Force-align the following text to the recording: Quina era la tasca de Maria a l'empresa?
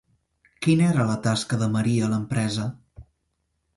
Quina 0.65 0.87
era 0.93 1.05
la 1.09 1.17
tasca 1.27 1.59
de 1.65 1.67
Maria 1.75 2.07
a 2.07 2.11
l'empresa? 2.15 2.67